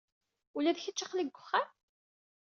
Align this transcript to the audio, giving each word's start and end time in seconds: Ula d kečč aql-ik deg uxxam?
Ula 0.57 0.75
d 0.75 0.77
kečč 0.83 0.99
aql-ik 1.05 1.27
deg 1.29 1.37
uxxam? 1.41 1.69